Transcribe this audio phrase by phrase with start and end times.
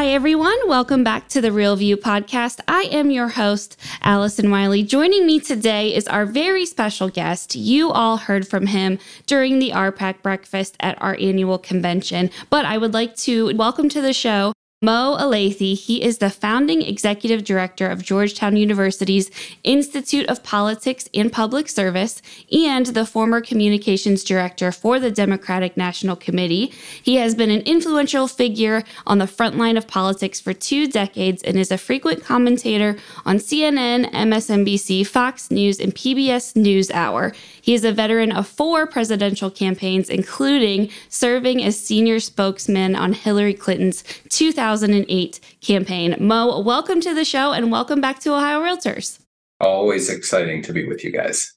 [0.00, 0.56] Hi, everyone.
[0.66, 2.60] Welcome back to the Real View podcast.
[2.66, 4.82] I am your host, Allison Wiley.
[4.82, 7.54] Joining me today is our very special guest.
[7.54, 12.78] You all heard from him during the RPAC breakfast at our annual convention, but I
[12.78, 17.90] would like to welcome to the show Mo Elleithee, he is the founding executive director
[17.90, 19.30] of Georgetown University's
[19.62, 26.16] Institute of Politics and Public Service and the former communications director for the Democratic National
[26.16, 26.72] Committee.
[27.02, 31.42] He has been an influential figure on the front line of politics for two decades
[31.42, 37.36] and is a frequent commentator on CNN, MSNBC, Fox News, and PBS NewsHour.
[37.62, 43.54] He is a veteran of four presidential campaigns, including serving as senior spokesman on Hillary
[43.54, 46.16] Clinton's 2008 campaign.
[46.18, 49.20] Mo, welcome to the show and welcome back to Ohio Realtors.
[49.60, 51.52] Always exciting to be with you guys.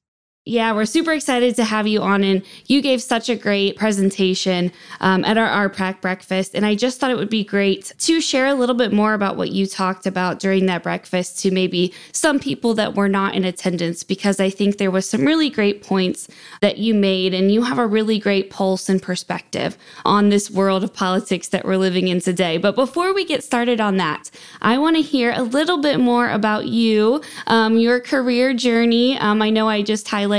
[0.46, 2.22] Yeah, we're super excited to have you on.
[2.22, 6.54] And you gave such a great presentation um, at our RPAC breakfast.
[6.54, 9.38] And I just thought it would be great to share a little bit more about
[9.38, 13.46] what you talked about during that breakfast to maybe some people that were not in
[13.46, 16.28] attendance, because I think there was some really great points
[16.60, 17.34] that you made.
[17.34, 21.64] And you have a really great pulse and perspective on this world of politics that
[21.64, 22.58] we're living in today.
[22.58, 24.30] But before we get started on that,
[24.62, 29.18] I want to hear a little bit more about you, um, your career journey.
[29.20, 30.33] Um, I know I just highlighted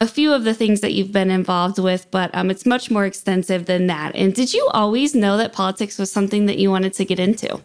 [0.00, 3.04] a few of the things that you've been involved with, but um, it's much more
[3.04, 4.14] extensive than that.
[4.14, 7.60] And did you always know that politics was something that you wanted to get into?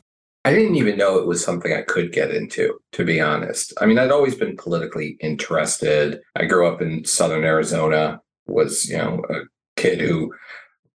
[0.45, 3.73] I didn't even know it was something I could get into, to be honest.
[3.81, 6.21] I mean, I'd always been politically interested.
[6.35, 9.41] I grew up in Southern Arizona, was, you know, a
[9.75, 10.33] kid who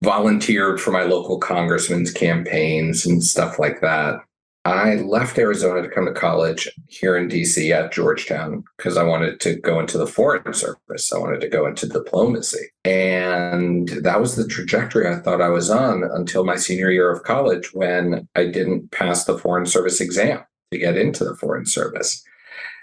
[0.03, 4.21] volunteered for my local congressman's campaigns and stuff like that.
[4.69, 9.41] I left Arizona to come to college here in DC at Georgetown because I wanted
[9.41, 11.11] to go into the foreign service.
[11.11, 12.67] I wanted to go into diplomacy.
[12.85, 17.23] And that was the trajectory I thought I was on until my senior year of
[17.23, 22.23] college when I didn't pass the foreign service exam to get into the foreign service.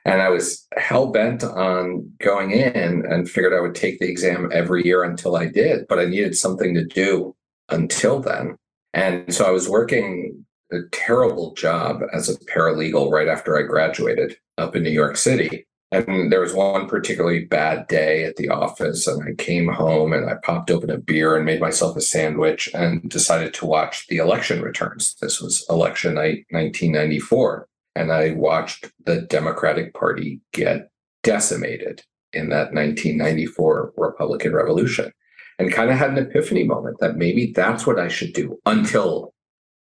[0.06, 4.50] And I was hell bent on going in and figured I would take the exam
[4.52, 7.36] every year until I did, but I needed something to do
[7.70, 8.58] until then.
[8.96, 14.38] And so I was working a terrible job as a paralegal right after I graduated
[14.58, 15.66] up in New York City.
[15.92, 20.30] And there was one particularly bad day at the office, and I came home and
[20.30, 24.18] I popped open a beer and made myself a sandwich and decided to watch the
[24.18, 25.16] election returns.
[25.22, 27.68] This was election night 1994.
[27.96, 30.90] And I watched the Democratic Party get
[31.24, 32.04] decimated
[32.34, 35.14] in that 1994 Republican Revolution
[35.58, 39.34] and kind of had an epiphany moment that maybe that's what I should do until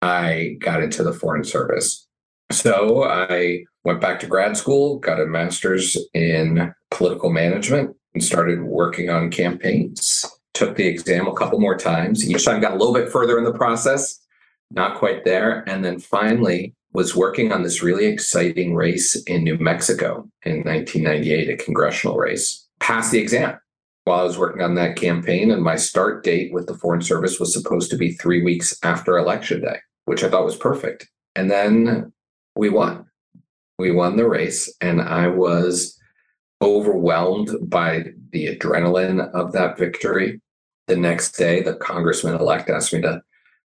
[0.03, 2.05] I got into the Foreign Service.
[2.51, 8.63] So I went back to grad school, got a master's in political management, and started
[8.63, 10.25] working on campaigns.
[10.53, 12.29] Took the exam a couple more times.
[12.29, 14.19] Each time got a little bit further in the process,
[14.71, 15.63] not quite there.
[15.69, 21.49] And then finally was working on this really exciting race in New Mexico in 1998,
[21.49, 22.67] a congressional race.
[22.81, 23.57] Passed the exam
[24.03, 27.39] while I was working on that campaign, and my start date with the Foreign Service
[27.39, 31.07] was supposed to be three weeks after Election Day which I thought was perfect.
[31.35, 32.13] And then
[32.55, 33.05] we won.
[33.79, 35.99] We won the race, and I was
[36.61, 40.41] overwhelmed by the adrenaline of that victory.
[40.87, 43.21] The next day, the congressman elect asked me to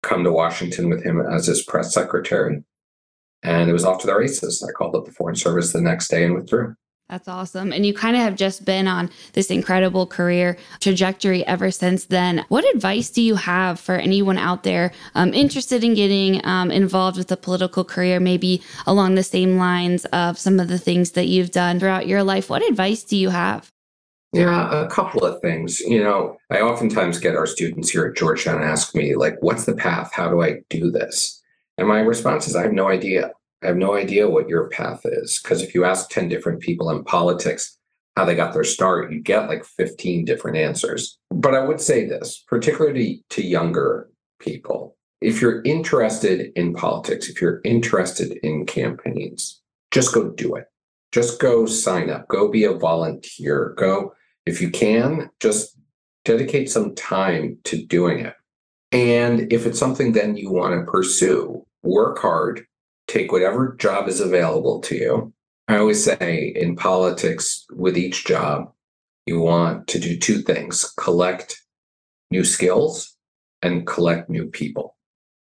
[0.02, 2.64] come to Washington with him as his press secretary.
[3.44, 4.64] And it was off to the races.
[4.68, 6.76] I called up the Foreign Service the next day and withdrew.
[7.10, 7.74] That's awesome.
[7.74, 12.46] And you kind of have just been on this incredible career trajectory ever since then.
[12.50, 17.18] What advice do you have for anyone out there um, interested in getting um, involved
[17.18, 21.26] with a political career, maybe along the same lines of some of the things that
[21.26, 22.48] you've done throughout your life?
[22.48, 23.72] What advice do you have?
[24.32, 25.80] Yeah, a couple of things.
[25.80, 29.74] You know, I oftentimes get our students here at Georgetown ask me, like, what's the
[29.74, 30.12] path?
[30.14, 31.42] How do I do this?
[31.80, 33.32] And my response is, I have no idea.
[33.64, 35.40] I have no idea what your path is.
[35.42, 37.78] Because if you ask 10 different people in politics
[38.16, 41.18] how they got their start, you get like 15 different answers.
[41.30, 44.10] But I would say this, particularly to younger
[44.40, 50.66] people, if you're interested in politics, if you're interested in campaigns, just go do it.
[51.12, 54.14] Just go sign up, go be a volunteer, go,
[54.46, 55.78] if you can, just
[56.24, 58.36] dedicate some time to doing it.
[58.92, 62.66] And if it's something then you want to pursue, work hard,
[63.10, 65.34] take whatever job is available to you.
[65.68, 68.72] I always say in politics, with each job,
[69.26, 71.62] you want to do two things collect
[72.32, 73.16] new skills
[73.62, 74.96] and collect new people,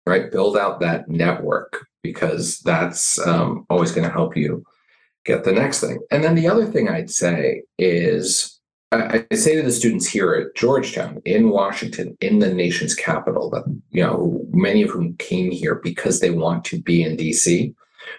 [0.05, 0.31] right?
[0.31, 4.63] Build out that network because that's um, always going to help you
[5.25, 5.99] get the next thing.
[6.09, 8.56] And then the other thing I'd say is
[8.91, 13.49] I, I say to the students here at Georgetown in Washington, in the nation's capital,
[13.49, 17.73] that you know, many of whom came here because they want to be in DC.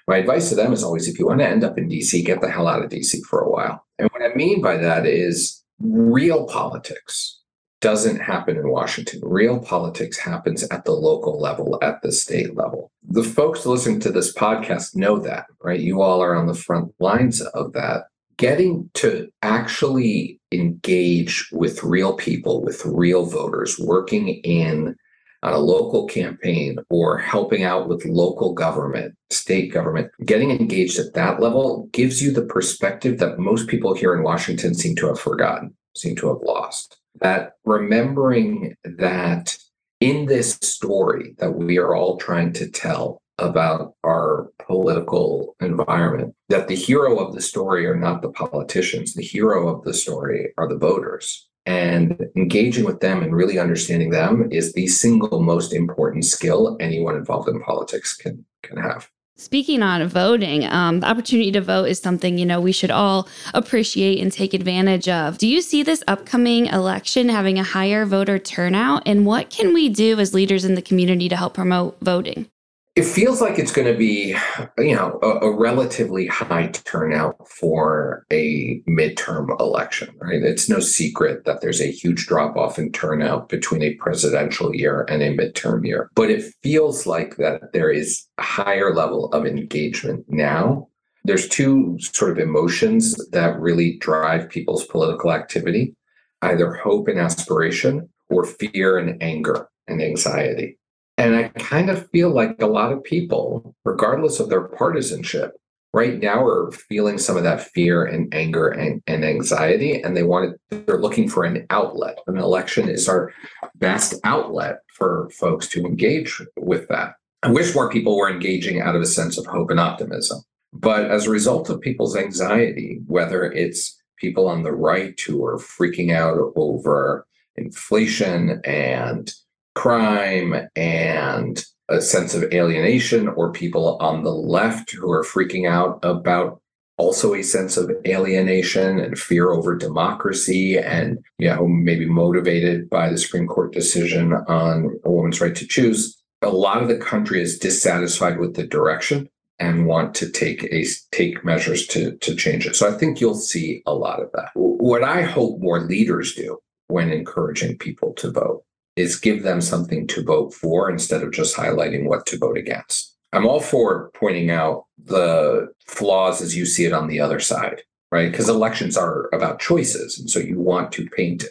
[0.06, 2.40] My advice to them is always if you want to end up in DC, get
[2.40, 3.86] the hell out of DC for a while.
[3.98, 7.40] And what I mean by that is real politics
[7.80, 9.20] doesn't happen in Washington.
[9.22, 12.90] Real politics happens at the local level, at the state level.
[13.08, 15.80] The folks listening to this podcast know that, right?
[15.80, 22.14] You all are on the front lines of that getting to actually engage with real
[22.14, 24.96] people, with real voters, working in
[25.42, 31.14] on a local campaign or helping out with local government, state government, getting engaged at
[31.14, 35.20] that level gives you the perspective that most people here in Washington seem to have
[35.20, 36.96] forgotten, seem to have lost.
[37.20, 39.56] That remembering that
[40.00, 46.68] in this story that we are all trying to tell, about our political environment that
[46.68, 50.68] the hero of the story are not the politicians the hero of the story are
[50.68, 56.24] the voters and engaging with them and really understanding them is the single most important
[56.24, 59.08] skill anyone involved in politics can can have
[59.40, 63.28] Speaking on voting, um, the opportunity to vote is something you know we should all
[63.54, 65.38] appreciate and take advantage of.
[65.38, 69.90] Do you see this upcoming election having a higher voter turnout, and what can we
[69.90, 72.50] do as leaders in the community to help promote voting?
[72.94, 74.36] It feels like it's going to be,
[74.78, 80.42] you know, a, a, relatively high turnout for a midterm election, right?
[80.42, 85.06] It's no secret that there's a huge drop off in turnout between a presidential year
[85.08, 86.10] and a midterm year.
[86.16, 90.88] But it feels like that there is a higher level of engagement now.
[91.22, 95.94] There's two sort of emotions that really drive people's political activity
[96.42, 100.77] either hope and aspiration or fear and anger and anxiety.
[101.18, 105.52] And I kind of feel like a lot of people, regardless of their partisanship,
[105.92, 110.00] right now are feeling some of that fear and anger and, and anxiety.
[110.00, 112.18] And they want to, they're looking for an outlet.
[112.28, 113.32] An election is our
[113.74, 117.14] best outlet for folks to engage with that.
[117.42, 120.42] I wish more people were engaging out of a sense of hope and optimism.
[120.72, 125.58] But as a result of people's anxiety, whether it's people on the right who are
[125.58, 127.26] freaking out over
[127.56, 129.32] inflation and
[129.78, 136.00] crime and a sense of alienation, or people on the left who are freaking out
[136.02, 136.60] about
[136.96, 143.08] also a sense of alienation and fear over democracy and you know maybe motivated by
[143.08, 146.20] the supreme court decision on a woman's right to choose.
[146.42, 149.28] A lot of the country is dissatisfied with the direction
[149.60, 152.74] and want to take a take measures to to change it.
[152.74, 154.50] So i think you'll see a lot of that.
[154.54, 156.58] What i hope more leaders do
[156.88, 158.64] when encouraging people to vote
[158.98, 163.14] is give them something to vote for instead of just highlighting what to vote against.
[163.32, 167.82] I'm all for pointing out the flaws as you see it on the other side,
[168.10, 168.30] right?
[168.30, 170.18] Because elections are about choices.
[170.18, 171.44] And so you want to paint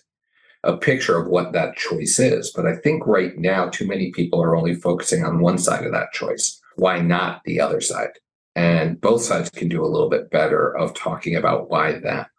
[0.64, 2.52] a picture of what that choice is.
[2.52, 5.94] But I think right now, too many people are only focusing on one side of
[5.94, 6.60] that choice.
[6.76, 8.12] Why not the other side?
[8.56, 12.30] And both sides can do a little bit better of talking about why that,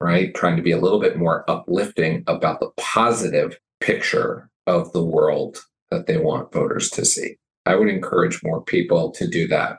[0.00, 0.32] right?
[0.32, 5.58] Trying to be a little bit more uplifting about the positive picture of the world
[5.90, 7.36] that they want voters to see.
[7.64, 9.78] I would encourage more people to do that.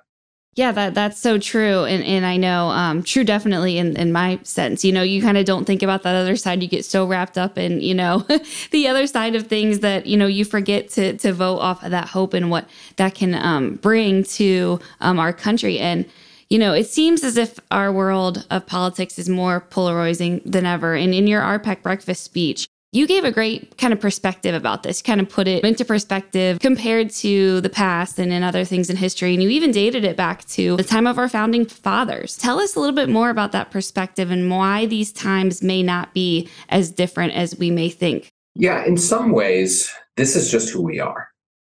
[0.57, 4.39] Yeah, that that's so true, and and I know um, true definitely in in my
[4.41, 4.83] sense.
[4.83, 6.63] You know, you kind of don't think about that other side.
[6.63, 8.25] You get so wrapped up in you know
[8.71, 11.91] the other side of things that you know you forget to to vote off of
[11.91, 15.77] that hope and what that can um, bring to um, our country.
[15.77, 16.05] And
[16.49, 20.95] you know, it seems as if our world of politics is more polarizing than ever.
[20.95, 25.01] And in your RPAC breakfast speech, you gave a great kind of perspective about this,
[25.01, 28.95] kind of put it into perspective compared to the past and in other things in
[28.95, 29.33] history.
[29.33, 32.37] And you even dated it back to the time of our founding fathers.
[32.37, 36.13] Tell us a little bit more about that perspective and why these times may not
[36.13, 38.31] be as different as we may think.
[38.55, 41.27] Yeah, in some ways, this is just who we are,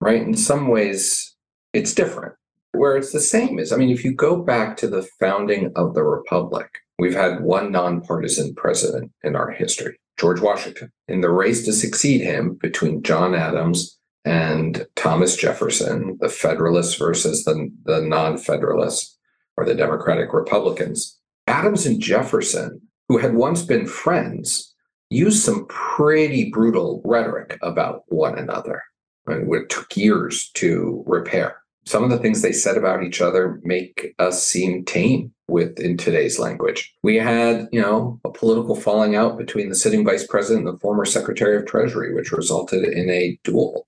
[0.01, 0.23] right?
[0.23, 1.35] In some ways,
[1.73, 2.35] it's different.
[2.73, 5.95] Where it's the same is, I mean, if you go back to the founding of
[5.95, 9.99] the Republic, we've had one nonpartisan president in our history.
[10.19, 10.93] George Washington.
[11.07, 17.45] In the race to succeed him between John Adams and Thomas Jefferson, the Federalists versus
[17.45, 19.17] the, the non Federalists
[19.57, 24.75] or the Democratic Republicans, Adams and Jefferson, who had once been friends,
[25.11, 28.83] used some pretty brutal rhetoric about one another,
[29.27, 31.57] And it took years to repair.
[31.89, 35.97] Some of the things they said about each other make us seem tame with in
[35.97, 36.95] today's language.
[37.03, 40.81] We had, you know, a political falling out between the sitting vice president and the
[40.81, 43.87] former secretary of treasury, which resulted in a duel.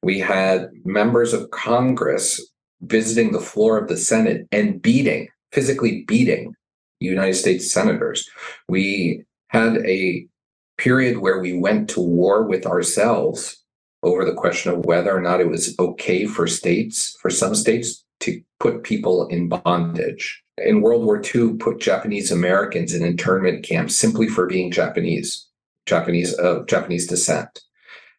[0.00, 2.40] We had members of Congress
[2.82, 6.54] visiting the floor of the Senate and beating, physically beating
[7.00, 8.30] United States senators.
[8.68, 10.24] We had a
[10.78, 13.63] period where we went to war with ourselves
[14.04, 18.04] over the question of whether or not it was okay for states, for some states,
[18.20, 20.42] to put people in bondage.
[20.58, 25.46] In World War II, put Japanese Americans in internment camps simply for being Japanese,
[25.86, 27.60] Japanese of uh, Japanese descent.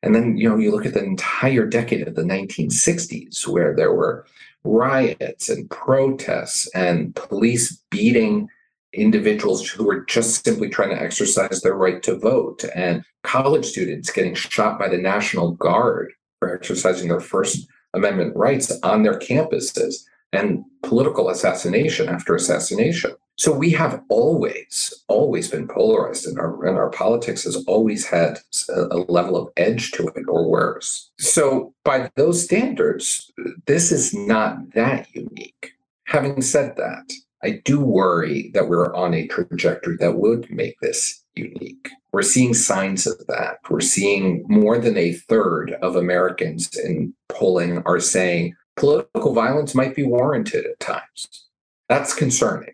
[0.03, 3.93] And then, you know, you look at the entire decade of the 1960s, where there
[3.93, 4.25] were
[4.63, 8.49] riots and protests and police beating
[8.95, 14.11] individuals who were just simply trying to exercise their right to vote, and college students
[14.11, 20.03] getting shot by the National Guard for exercising their First Amendment rights on their campuses,
[20.33, 23.15] and political assassination after assassination.
[23.37, 28.39] So we have always, always been polarized, and our and our politics has always had
[28.69, 31.11] a, a level of edge to it, or worse.
[31.19, 33.31] So by those standards,
[33.65, 35.73] this is not that unique.
[36.05, 37.11] Having said that,
[37.45, 41.91] I do worry that we're on a trajectory that would make this unique.
[42.11, 43.59] We're seeing signs of that.
[43.69, 49.95] We're seeing more than a third of Americans in polling are saying political violence might
[49.95, 51.45] be warranted at times.
[51.87, 52.73] That's concerning.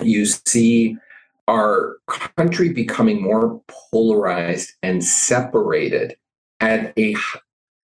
[0.00, 0.96] You see
[1.46, 1.98] our
[2.38, 6.16] country becoming more polarized and separated
[6.60, 7.14] at a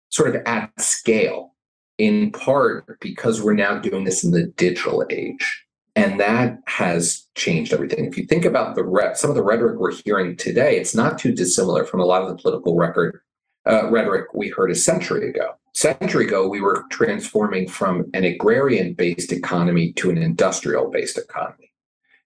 [0.10, 1.54] sort of at scale,
[1.98, 5.63] in part because we're now doing this in the digital age
[5.96, 8.06] and that has changed everything.
[8.06, 11.20] If you think about the re- some of the rhetoric we're hearing today, it's not
[11.20, 13.22] too dissimilar from a lot of the political record
[13.66, 15.54] uh, rhetoric we heard a century ago.
[15.74, 21.72] Century ago, we were transforming from an agrarian-based economy to an industrial-based economy.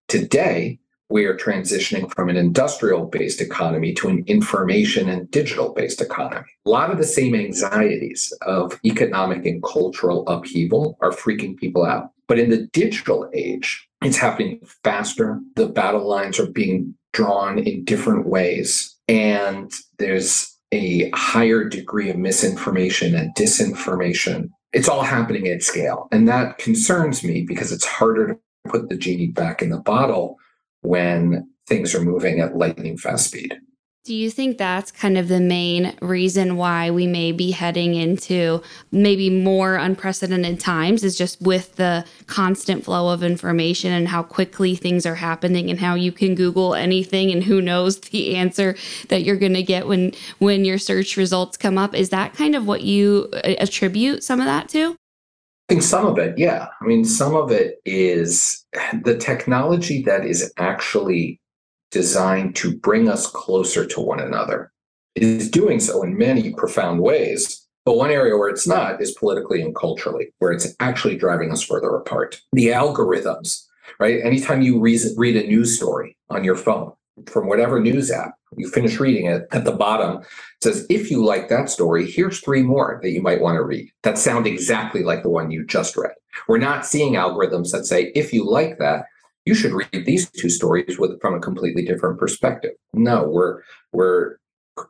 [0.07, 6.45] Today, we are transitioning from an industrial-based economy to an information and digital-based economy.
[6.65, 12.11] A lot of the same anxieties of economic and cultural upheaval are freaking people out.
[12.27, 15.39] But in the digital age, it's happening faster.
[15.55, 18.93] The battle lines are being drawn in different ways.
[19.07, 24.49] And there's a higher degree of misinformation and disinformation.
[24.73, 26.09] It's all happening at scale.
[26.11, 30.37] And that concerns me because it's harder to put the genie back in the bottle
[30.87, 33.59] when things are moving at lightning fast speed.
[34.05, 38.63] Do you think that's kind of the main reason why we may be heading into
[38.89, 44.75] maybe more unprecedented times is just with the constant flow of information and how quickly
[44.75, 48.77] things are happening and how you can google anything and who knows the answer
[49.09, 52.55] that you're going to get when when your search results come up is that kind
[52.55, 54.95] of what you uh, attribute some of that to?
[55.67, 56.67] I think some of it, yeah.
[56.79, 58.65] I mean, some of it is
[59.03, 61.41] the technology that is actually
[61.91, 64.71] designed to bring us closer to one another.
[65.15, 67.67] Is doing so in many profound ways.
[67.85, 71.63] But one area where it's not is politically and culturally, where it's actually driving us
[71.63, 72.39] further apart.
[72.53, 73.65] The algorithms,
[73.99, 74.23] right?
[74.23, 76.93] Anytime you read a news story on your phone
[77.25, 80.27] from whatever news app, you finish reading it at the bottom, it
[80.63, 83.89] says, if you like that story, here's three more that you might want to read
[84.03, 86.13] that sound exactly like the one you just read.
[86.47, 89.05] We're not seeing algorithms that say, if you like that,
[89.45, 92.71] you should read these two stories with from a completely different perspective.
[92.93, 93.61] No, we're
[93.93, 94.37] we're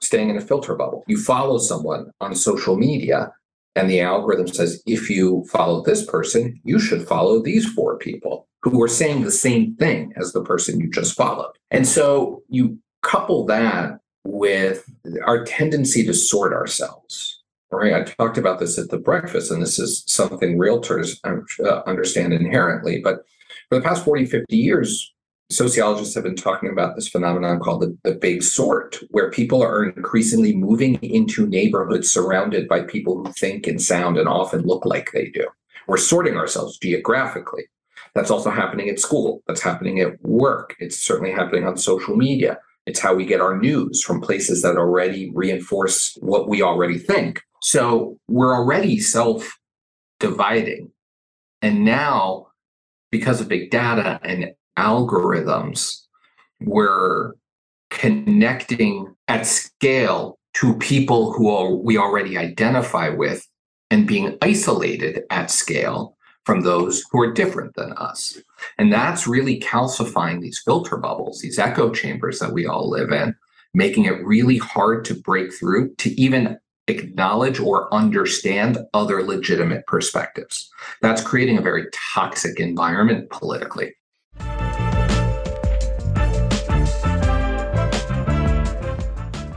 [0.01, 1.03] staying in a filter bubble.
[1.07, 3.31] You follow someone on social media
[3.75, 8.47] and the algorithm says if you follow this person, you should follow these four people
[8.69, 11.53] who are saying the same thing as the person you just followed.
[11.71, 14.83] And so you couple that with
[15.25, 17.33] our tendency to sort ourselves.
[17.69, 21.21] Right, I talked about this at the breakfast, and this is something realtors
[21.85, 23.01] understand inherently.
[23.01, 23.25] But
[23.67, 25.13] for the past 40, 50 years,
[25.49, 29.83] sociologists have been talking about this phenomenon called the, the big sort, where people are
[29.83, 35.11] increasingly moving into neighborhoods surrounded by people who think and sound and often look like
[35.11, 35.45] they do.
[35.87, 37.65] We're sorting ourselves geographically.
[38.17, 39.43] That's also happening at school.
[39.45, 40.75] That's happening at work.
[40.79, 42.57] It's certainly happening on social media.
[42.87, 47.43] It's how we get our news from places that already reinforce what we already think.
[47.61, 49.59] So we're already self
[50.19, 50.91] dividing.
[51.61, 52.47] And now
[53.11, 56.01] because of big data and algorithms,
[56.59, 57.33] we're
[57.91, 63.47] connecting at scale to people who we already identify with
[63.91, 66.16] and being isolated at scale
[66.47, 68.37] from those who are different than us.
[68.77, 73.35] And that's really calcifying these filter bubbles, these echo chambers that we all live in,
[73.73, 80.71] making it really hard to break through to even acknowledge or understand other legitimate perspectives.
[81.01, 83.93] That's creating a very toxic environment politically.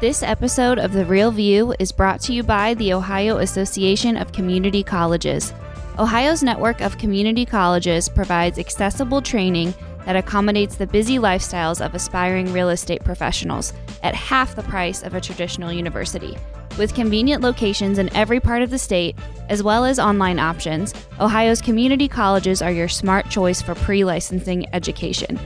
[0.01, 4.33] This episode of The Real View is brought to you by the Ohio Association of
[4.33, 5.53] Community Colleges.
[6.01, 9.75] Ohio's network of community colleges provides accessible training
[10.07, 15.15] that accommodates the busy lifestyles of aspiring real estate professionals at half the price of
[15.15, 16.39] a traditional university.
[16.79, 19.15] With convenient locations in every part of the state,
[19.51, 24.75] as well as online options, Ohio's community colleges are your smart choice for pre licensing
[24.75, 25.39] education.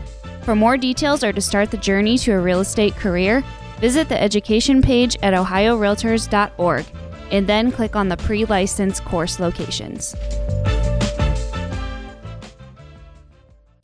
[0.42, 3.42] For more details or to start the journey to a real estate career,
[3.80, 6.86] visit the education page at ohiorealtors.org
[7.34, 10.14] and then click on the pre licensed course locations.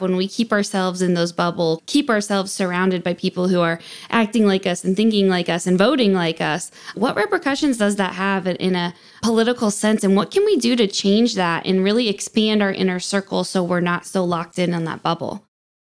[0.01, 3.79] when we keep ourselves in those bubble, keep ourselves surrounded by people who are
[4.09, 8.15] acting like us and thinking like us and voting like us, what repercussions does that
[8.15, 10.03] have in a political sense?
[10.03, 13.63] And what can we do to change that and really expand our inner circle so
[13.63, 15.50] we're not so locked in on that bubble?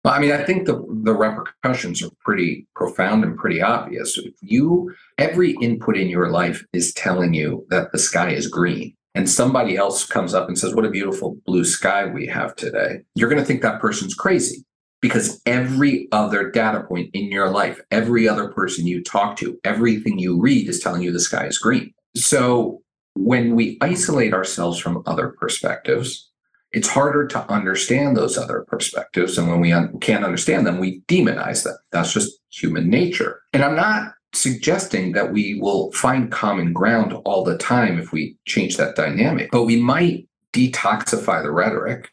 [0.08, 4.16] Well, I mean, I think the the repercussions are pretty profound and pretty obvious.
[4.16, 8.94] If you every input in your life is telling you that the sky is green,
[9.14, 13.00] and somebody else comes up and says, What a beautiful blue sky we have today,
[13.16, 14.64] you're going to think that person's crazy
[15.02, 20.18] because every other data point in your life, every other person you talk to, everything
[20.18, 21.92] you read is telling you the sky is green.
[22.16, 22.80] So
[23.14, 26.30] when we isolate ourselves from other perspectives,
[26.72, 29.38] it's harder to understand those other perspectives.
[29.38, 31.76] And when we un- can't understand them, we demonize them.
[31.92, 33.40] That's just human nature.
[33.52, 38.36] And I'm not suggesting that we will find common ground all the time if we
[38.46, 42.10] change that dynamic, but we might detoxify the rhetoric.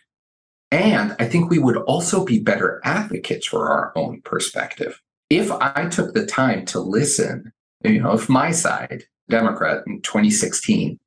[0.72, 5.02] And I think we would also be better advocates for our own perspective.
[5.30, 7.52] If I took the time to listen,
[7.84, 11.00] you know, if my side, Democrat in 2016,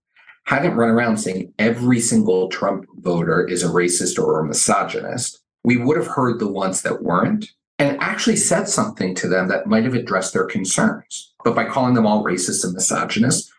[0.48, 5.76] hadn't run around saying every single Trump voter is a racist or a misogynist, we
[5.76, 9.84] would have heard the ones that weren't and actually said something to them that might
[9.84, 11.34] have addressed their concerns.
[11.44, 13.52] But by calling them all racist and misogynist,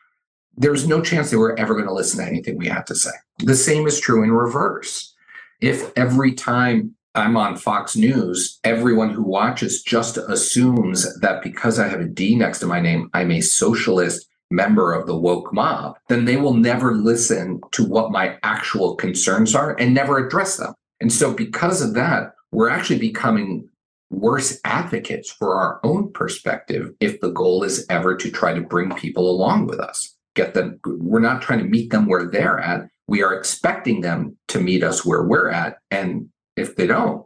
[0.57, 3.11] there's no chance they were ever going to listen to anything we had to say.
[3.37, 5.13] The same is true in reverse.
[5.61, 11.87] If every time I'm on Fox News, everyone who watches just assumes that because I
[11.87, 15.97] have a D next to my name, I'm a socialist member of the woke mob,
[16.07, 20.73] then they will never listen to what my actual concerns are and never address them.
[20.99, 23.69] And so, because of that, we're actually becoming
[24.09, 28.91] worse advocates for our own perspective if the goal is ever to try to bring
[28.95, 30.15] people along with us.
[30.35, 32.87] Get them, we're not trying to meet them where they're at.
[33.07, 35.77] We are expecting them to meet us where we're at.
[35.91, 37.25] And if they don't,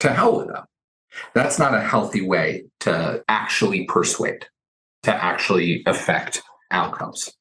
[0.00, 0.64] to hell with them.
[1.34, 4.46] That's not a healthy way to actually persuade,
[5.04, 7.32] to actually affect outcomes.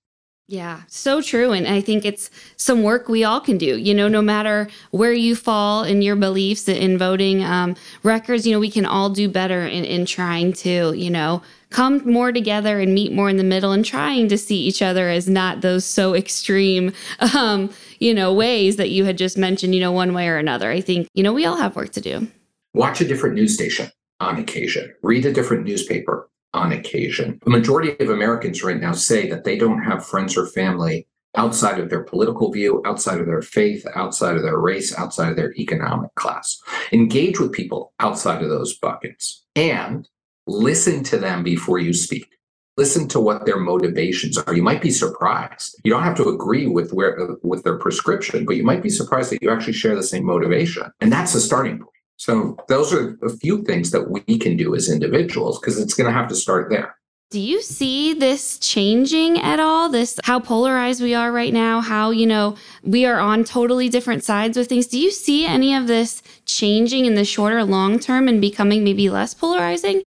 [0.48, 1.54] Yeah, so true.
[1.54, 3.78] And I think it's some work we all can do.
[3.78, 8.52] You know, no matter where you fall in your beliefs in voting um, records, you
[8.52, 12.82] know, we can all do better in, in trying to, you know, come more together
[12.82, 15.86] and meet more in the middle and trying to see each other as not those
[15.86, 16.92] so extreme,
[17.36, 20.70] um, you know, ways that you had just mentioned, you know, one way or another.
[20.70, 22.28] I think, you know, we all have work to do.
[22.74, 27.40] Watch a different news station on occasion, read a different newspaper on occasion.
[27.44, 31.80] The majority of Americans right now say that they don't have friends or family outside
[31.80, 35.54] of their political view, outside of their faith, outside of their race, outside of their
[35.56, 36.62] economic class.
[36.92, 40.08] Engage with people outside of those buckets and
[40.46, 42.28] listen to them before you speak.
[42.76, 44.54] Listen to what their motivations are.
[44.54, 45.80] You might be surprised.
[45.84, 49.32] You don't have to agree with where with their prescription, but you might be surprised
[49.32, 50.92] that you actually share the same motivation.
[51.00, 51.93] And that's the starting point.
[52.18, 56.08] So those are a few things that we can do as individuals because it's going
[56.08, 56.96] to have to start there.
[57.32, 59.90] Do you see this changing at all?
[59.90, 64.24] This how polarized we are right now, how, you know, we are on totally different
[64.24, 64.86] sides with things.
[64.86, 69.10] Do you see any of this changing in the shorter long term and becoming maybe
[69.10, 70.04] less polarizing?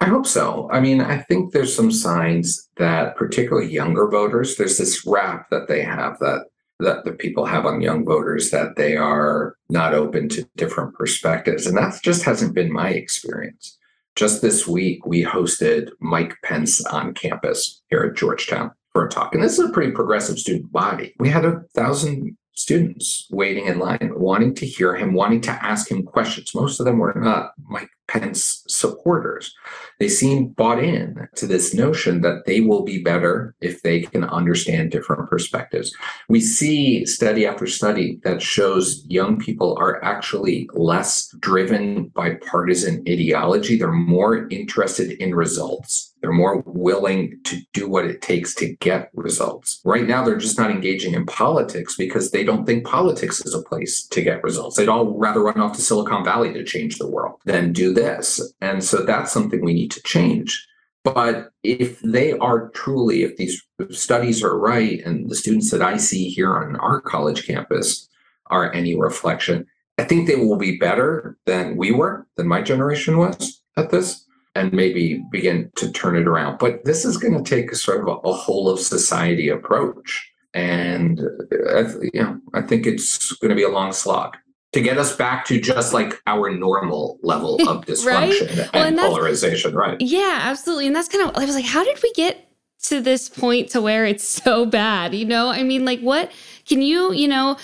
[0.00, 0.68] I hope so.
[0.72, 5.68] I mean, I think there's some signs that particularly younger voters, there's this rap that
[5.68, 6.46] they have that
[6.80, 11.66] that the people have on young voters that they are not open to different perspectives.
[11.66, 13.78] And that just hasn't been my experience.
[14.14, 19.34] Just this week, we hosted Mike Pence on campus here at Georgetown for a talk.
[19.34, 21.14] And this is a pretty progressive student body.
[21.18, 25.90] We had a thousand students waiting in line, wanting to hear him, wanting to ask
[25.90, 26.54] him questions.
[26.54, 29.54] Most of them were not Mike Pence supporters.
[29.98, 34.24] They seem bought in to this notion that they will be better if they can
[34.24, 35.94] understand different perspectives.
[36.28, 43.02] We see study after study that shows young people are actually less driven by partisan
[43.08, 43.76] ideology.
[43.76, 46.12] They're more interested in results.
[46.20, 49.80] They're more willing to do what it takes to get results.
[49.84, 53.62] Right now, they're just not engaging in politics because they don't think politics is a
[53.62, 54.76] place to get results.
[54.76, 58.40] They'd all rather run off to Silicon Valley to change the world than do this.
[58.60, 60.66] And so that's something we need to change.
[61.04, 65.98] But if they are truly, if these studies are right, and the students that I
[65.98, 68.08] see here on our college campus
[68.46, 69.66] are any reflection,
[69.98, 74.25] I think they will be better than we were, than my generation was at this
[74.56, 76.58] and maybe begin to turn it around.
[76.58, 80.32] But this is going to take a sort of a, a whole of society approach.
[80.54, 84.36] And uh, I, you know, I think it's going to be a long slog
[84.72, 88.72] to get us back to just like our normal level of dysfunction right?
[88.72, 89.74] well, and, and polarization.
[89.74, 90.00] Right.
[90.00, 90.86] Yeah, absolutely.
[90.86, 92.48] And that's kind of, I was like, how did we get
[92.84, 95.14] to this point to where it's so bad?
[95.14, 96.32] You know, I mean, like, what
[96.66, 97.58] can you, you know,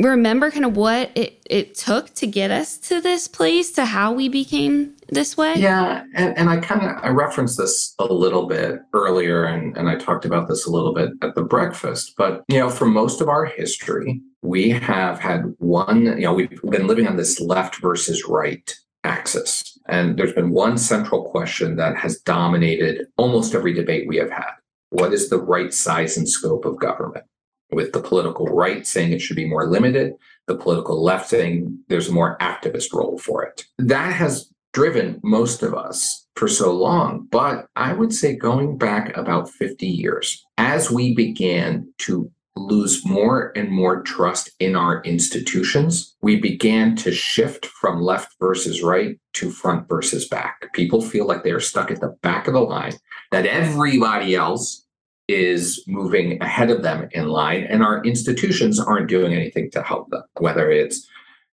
[0.00, 4.12] remember kind of what it, it took to get us to this place to how
[4.12, 5.54] we became this way?
[5.56, 9.88] Yeah and, and i kind of i referenced this a little bit earlier and, and
[9.88, 13.20] i talked about this a little bit at the breakfast but you know for most
[13.20, 17.76] of our history we have had one you know we've been living on this left
[17.76, 24.08] versus right axis and there's been one central question that has dominated almost every debate
[24.08, 24.52] we have had.
[24.90, 27.24] What is the right size and scope of government?
[27.70, 30.14] With the political right saying it should be more limited,
[30.46, 33.64] the political left saying there's a more activist role for it.
[33.78, 37.26] That has driven most of us for so long.
[37.30, 43.52] But I would say going back about 50 years, as we began to lose more
[43.56, 49.50] and more trust in our institutions, we began to shift from left versus right to
[49.50, 50.72] front versus back.
[50.72, 52.92] People feel like they are stuck at the back of the line,
[53.32, 54.86] that everybody else
[55.26, 60.10] is moving ahead of them in line, and our institutions aren't doing anything to help
[60.10, 61.08] them, whether it's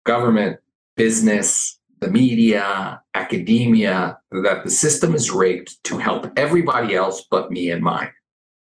[0.05, 0.57] government,
[0.97, 7.69] business, the media, academia, that the system is rigged to help everybody else but me
[7.69, 8.11] and mine.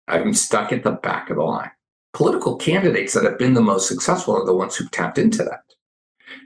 [0.08, 1.70] I'm stuck at the back of the line.
[2.12, 5.62] Political candidates that have been the most successful are the ones who've tapped into that.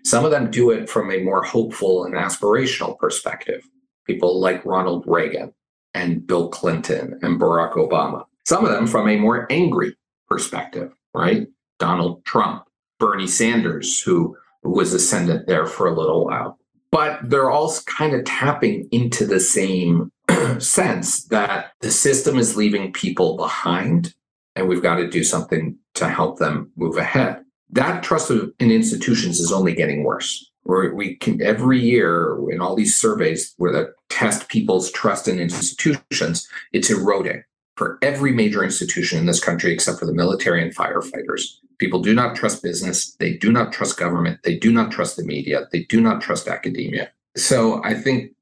[0.05, 3.69] Some of them do it from a more hopeful and aspirational perspective.
[4.07, 5.53] People like Ronald Reagan
[5.95, 9.97] and Bill Clinton and Barack Obama some of them from a more angry
[10.29, 11.47] perspective, right?
[11.79, 12.65] Donald Trump,
[12.99, 16.59] Bernie Sanders, who was ascendant there for a little while.
[16.93, 20.11] But they're all kind of tapping into the same
[20.59, 24.15] sense that the system is leaving people behind
[24.57, 27.45] and we've got to do something to help them move ahead.
[27.71, 30.51] That trust in institutions is only getting worse.
[30.65, 35.41] Where we can every year in all these surveys where they test people's trust in
[35.41, 37.43] institutions, it's eroding
[37.77, 41.45] for every major institution in this country except for the military and firefighters.
[41.81, 43.15] People do not trust business.
[43.15, 44.41] They do not trust government.
[44.45, 45.67] They do not trust the media.
[45.73, 47.11] They do not trust academia.
[47.39, 48.33] So I think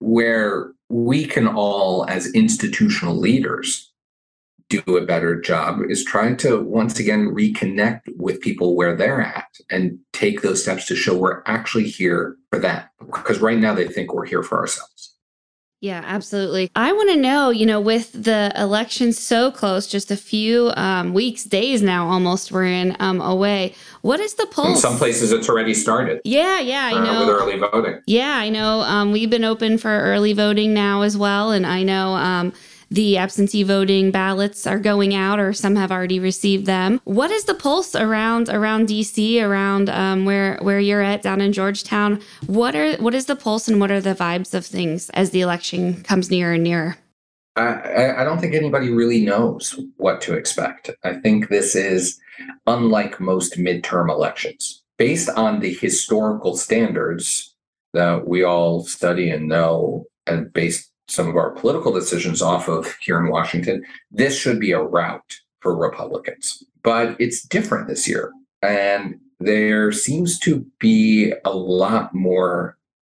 [0.00, 3.92] where we can all, as institutional leaders,
[4.68, 9.48] do a better job is trying to once again reconnect with people where they're at
[9.70, 12.82] and take those steps to show we're actually here for them.
[12.98, 14.97] Because right now they think we're here for ourselves.
[15.80, 16.72] Yeah, absolutely.
[16.74, 21.14] I want to know, you know, with the election so close, just a few um,
[21.14, 23.76] weeks, days now almost we're in um, away.
[24.02, 24.70] What is the pulse?
[24.70, 26.20] In some places it's already started.
[26.24, 27.22] Yeah, yeah, I know.
[27.22, 28.00] Uh, with early voting.
[28.06, 28.80] Yeah, I know.
[28.80, 31.52] Um, we've been open for early voting now as well.
[31.52, 32.52] And I know um,
[32.90, 37.00] the absentee voting ballots are going out, or some have already received them.
[37.04, 41.52] What is the pulse around around DC, around um, where where you're at down in
[41.52, 42.20] Georgetown?
[42.46, 45.40] What are what is the pulse, and what are the vibes of things as the
[45.40, 46.96] election comes nearer and nearer?
[47.56, 50.90] I, I don't think anybody really knows what to expect.
[51.02, 52.18] I think this is
[52.66, 54.82] unlike most midterm elections.
[54.96, 57.54] Based on the historical standards
[57.94, 62.94] that we all study and know, and based some of our political decisions off of
[63.00, 66.62] here in Washington, this should be a rout for Republicans.
[66.82, 68.32] But it's different this year.
[68.62, 72.76] And there seems to be a lot more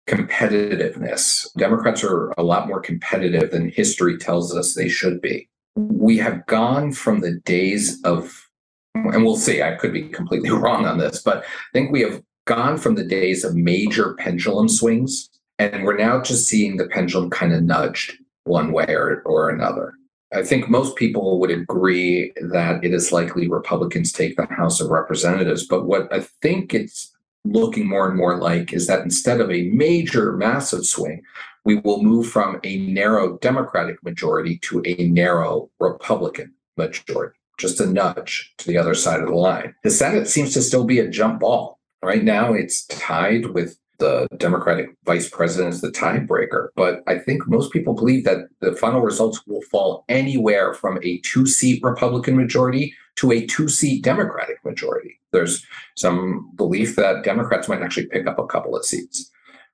[0.07, 1.47] competitiveness.
[1.57, 5.47] Democrats are a lot more competitive than history tells us they should be.
[5.75, 8.49] We have gone from the days of,
[8.95, 12.21] and we'll see, I could be completely wrong on this, but I think we have
[12.45, 17.29] gone from the days of major pendulum swings and we're now just seeing the pendulum
[17.29, 19.93] kind of nudged one way or, or another.
[20.33, 24.89] I think most people would agree that it is likely Republicans take the House of
[24.89, 25.67] Representatives.
[25.67, 27.11] But what I think it's
[27.45, 31.23] looking more and more like is that instead of a major, massive swing,
[31.65, 37.85] we will move from a narrow Democratic majority to a narrow Republican majority, just a
[37.85, 39.75] nudge to the other side of the line.
[39.83, 41.79] The Senate seems to still be a jump ball.
[42.01, 46.69] Right now, it's tied with the Democratic vice president is the tiebreaker.
[46.75, 51.19] But I think most people believe that the final results will fall anywhere from a
[51.19, 55.19] two seat Republican majority to a two seat Democratic majority.
[55.31, 59.29] There's some belief that Democrats might actually pick up a couple of seats,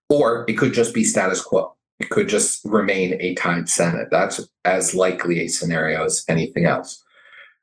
[0.09, 1.75] or it could just be status quo.
[1.99, 4.09] It could just remain a tied Senate.
[4.11, 7.01] That's as likely a scenario as anything else.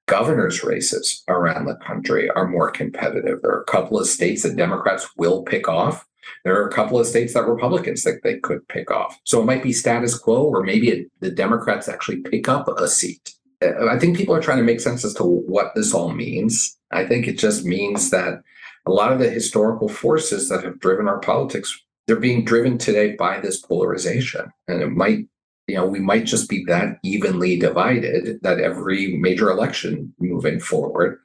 [0.07, 3.41] Governors' races around the country are more competitive.
[3.43, 6.07] There are a couple of states that Democrats will pick off.
[6.45, 9.19] There are a couple of states that Republicans think they could pick off.
[9.25, 12.89] So it might be status quo, or maybe it, the Democrats actually pick up a
[12.89, 13.35] seat.
[13.63, 16.77] Uh, I think people are trying to make sense as to what this all means.
[16.91, 18.43] I think it just means that
[18.87, 23.15] a lot of the historical forces that have driven our politics they're being driven today
[23.15, 25.27] by this polarization and it might
[25.69, 31.19] you know we might just be that evenly divided that every major election moving forward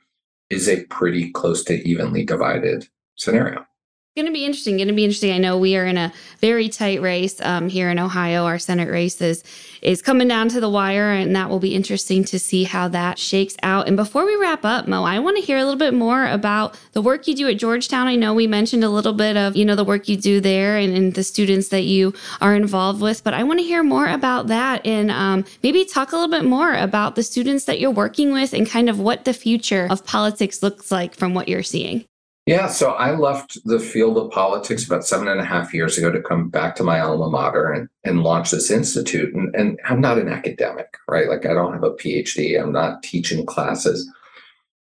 [0.49, 3.65] is a pretty close to evenly divided scenario
[4.17, 4.77] going to be interesting.
[4.77, 5.31] Going to be interesting.
[5.31, 8.45] I know we are in a very tight race um, here in Ohio.
[8.45, 9.43] Our Senate race is,
[9.81, 13.19] is coming down to the wire, and that will be interesting to see how that
[13.19, 13.87] shakes out.
[13.87, 16.77] And before we wrap up, Mo, I want to hear a little bit more about
[16.93, 18.07] the work you do at Georgetown.
[18.07, 20.77] I know we mentioned a little bit of you know the work you do there
[20.77, 24.07] and, and the students that you are involved with, but I want to hear more
[24.07, 27.91] about that and um, maybe talk a little bit more about the students that you're
[27.91, 31.61] working with and kind of what the future of politics looks like from what you're
[31.61, 32.05] seeing.
[32.47, 36.09] Yeah, so I left the field of politics about seven and a half years ago
[36.09, 39.35] to come back to my alma mater and, and launch this institute.
[39.35, 41.27] And, and I'm not an academic, right?
[41.27, 44.09] Like I don't have a PhD, I'm not teaching classes,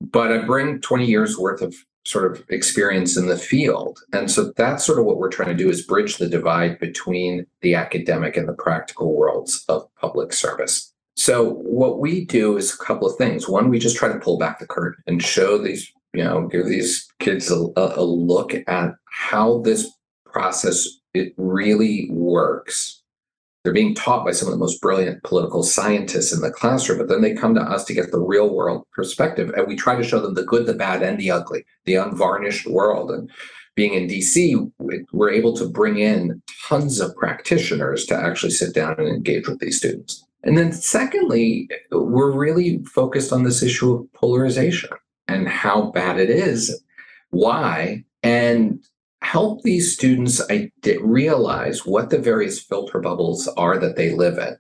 [0.02, 1.74] but I bring 20 years worth of
[2.04, 3.98] sort of experience in the field.
[4.12, 7.46] And so that's sort of what we're trying to do is bridge the divide between
[7.62, 10.92] the academic and the practical worlds of public service.
[11.16, 13.48] So what we do is a couple of things.
[13.48, 16.66] One, we just try to pull back the curtain and show these you know give
[16.66, 19.90] these kids a, a look at how this
[20.24, 23.02] process it really works.
[23.62, 27.08] They're being taught by some of the most brilliant political scientists in the classroom but
[27.08, 30.04] then they come to us to get the real world perspective and we try to
[30.04, 33.10] show them the good the bad and the ugly the unvarnished world.
[33.10, 33.30] And
[33.74, 34.72] being in dc
[35.12, 39.60] we're able to bring in tons of practitioners to actually sit down and engage with
[39.60, 40.24] these students.
[40.42, 44.90] And then secondly we're really focused on this issue of polarization
[45.28, 46.82] and how bad it is,
[47.30, 48.84] why, and
[49.22, 50.40] help these students
[51.00, 54.56] realize what the various filter bubbles are that they live in,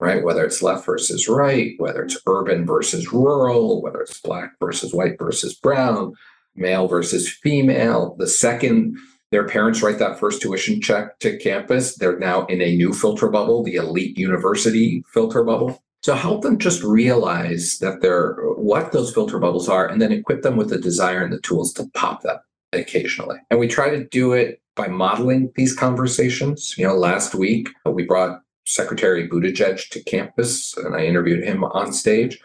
[0.00, 0.24] right?
[0.24, 5.18] Whether it's left versus right, whether it's urban versus rural, whether it's black versus white
[5.18, 6.14] versus brown,
[6.54, 8.16] male versus female.
[8.18, 8.96] The second
[9.30, 13.28] their parents write that first tuition check to campus, they're now in a new filter
[13.28, 15.82] bubble, the elite university filter bubble.
[16.02, 20.42] So help them just realize that they're what those filter bubbles are and then equip
[20.42, 22.38] them with the desire and the tools to pop them
[22.72, 23.38] occasionally.
[23.50, 26.74] And we try to do it by modeling these conversations.
[26.76, 31.62] You know, last week uh, we brought Secretary Buttigieg to campus and I interviewed him
[31.64, 32.40] on stage.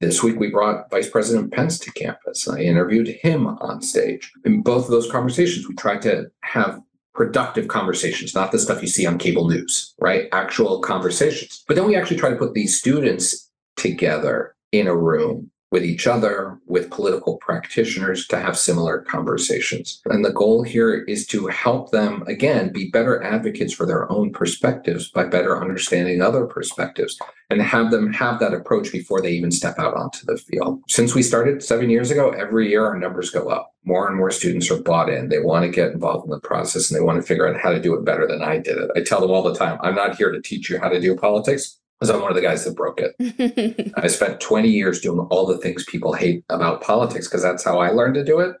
[0.00, 2.48] This week we brought Vice President Pence to campus.
[2.48, 4.32] I interviewed him on stage.
[4.44, 6.80] In both of those conversations, we tried to have
[7.18, 10.28] productive conversations, not the stuff you see on cable news, right?
[10.30, 11.64] Actual conversations.
[11.66, 16.06] But then we actually try to put these students together in a room with each
[16.06, 20.00] other, with political practitioners to have similar conversations.
[20.06, 24.32] And the goal here is to help them, again, be better advocates for their own
[24.32, 27.18] perspectives by better understanding other perspectives
[27.50, 30.82] and have them have that approach before they even step out onto the field.
[30.88, 33.74] Since we started seven years ago, every year our numbers go up.
[33.84, 35.28] More and more students are bought in.
[35.28, 37.70] They want to get involved in the process and they want to figure out how
[37.70, 38.90] to do it better than I did it.
[38.96, 41.16] I tell them all the time I'm not here to teach you how to do
[41.16, 43.92] politics because I'm one of the guys that broke it.
[43.96, 47.78] I spent 20 years doing all the things people hate about politics because that's how
[47.80, 48.56] I learned to do it.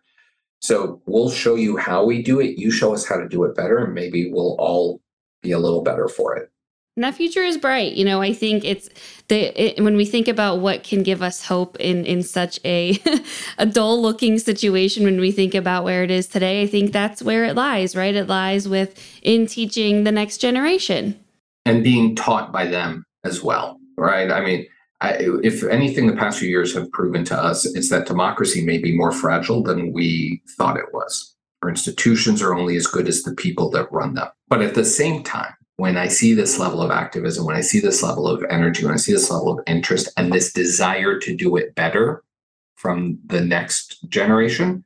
[0.60, 2.58] So we'll show you how we do it.
[2.58, 5.00] You show us how to do it better, and maybe we'll all
[5.40, 6.50] be a little better for it.
[6.96, 7.92] And that future is bright.
[7.92, 8.88] You know, I think it's
[9.28, 13.00] the it, when we think about what can give us hope in in such a
[13.58, 15.04] a dull looking situation.
[15.04, 17.94] When we think about where it is today, I think that's where it lies.
[17.94, 21.20] Right, it lies with in teaching the next generation
[21.64, 24.30] and being taught by them as well, right?
[24.30, 24.66] I mean,
[25.00, 28.78] I, if anything, the past few years have proven to us is that democracy may
[28.78, 31.34] be more fragile than we thought it was.
[31.62, 34.28] Our institutions are only as good as the people that run them.
[34.48, 37.78] But at the same time, when I see this level of activism, when I see
[37.78, 41.36] this level of energy, when I see this level of interest and this desire to
[41.36, 42.24] do it better
[42.74, 44.84] from the next generation,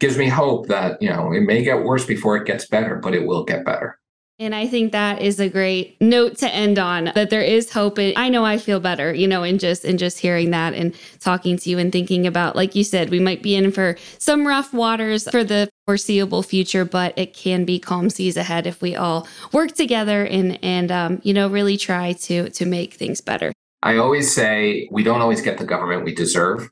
[0.00, 3.14] gives me hope that, you know, it may get worse before it gets better, but
[3.14, 3.98] it will get better.
[4.40, 7.98] And I think that is a great note to end on that there is hope.
[7.98, 10.94] And I know I feel better, you know, in just in just hearing that and
[11.18, 14.46] talking to you and thinking about, like you said, we might be in for some
[14.46, 18.94] rough waters for the foreseeable future, but it can be calm seas ahead if we
[18.94, 23.52] all work together and and um, you know really try to to make things better.
[23.82, 26.70] I always say we don't always get the government we deserve,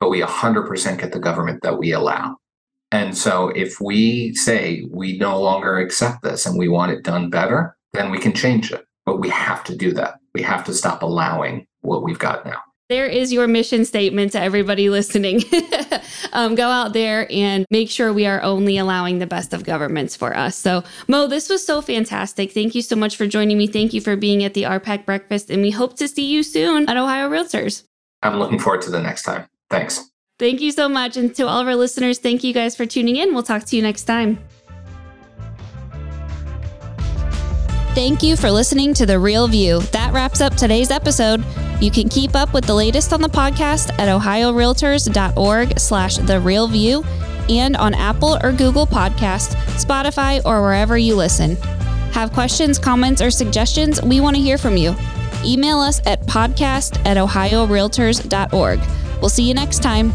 [0.00, 2.38] but we 100% get the government that we allow.
[2.94, 7.28] And so if we say we no longer accept this and we want it done
[7.28, 8.86] better, then we can change it.
[9.04, 10.20] But we have to do that.
[10.32, 12.62] We have to stop allowing what we've got now.
[12.88, 15.42] There is your mission statement to everybody listening.
[16.32, 20.14] um, go out there and make sure we are only allowing the best of governments
[20.14, 20.54] for us.
[20.54, 22.52] So, Mo, this was so fantastic.
[22.52, 23.66] Thank you so much for joining me.
[23.66, 26.88] Thank you for being at the RPAC breakfast, and we hope to see you soon
[26.88, 27.82] at Ohio Realtors.
[28.22, 29.48] I'm looking forward to the next time.
[29.68, 30.08] Thanks.
[30.38, 31.16] Thank you so much.
[31.16, 33.34] And to all of our listeners, thank you guys for tuning in.
[33.34, 34.38] We'll talk to you next time.
[37.94, 39.78] Thank you for listening to The Real View.
[39.92, 41.44] That wraps up today's episode.
[41.80, 46.66] You can keep up with the latest on the podcast at ohiorealtors.org slash The Real
[46.66, 47.04] View
[47.48, 51.54] and on Apple or Google Podcasts, Spotify, or wherever you listen.
[52.12, 54.02] Have questions, comments, or suggestions?
[54.02, 54.96] We want to hear from you.
[55.44, 58.80] Email us at podcast at ohiorealtors.org.
[59.20, 60.12] We'll see you next time.